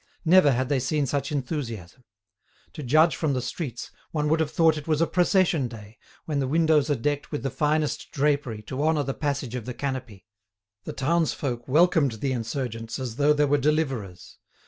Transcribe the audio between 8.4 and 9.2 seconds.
to honour the